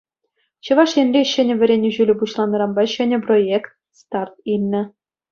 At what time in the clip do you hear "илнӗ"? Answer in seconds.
4.55-4.81